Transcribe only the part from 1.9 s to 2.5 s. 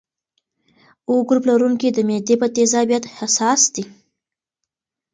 د معدې په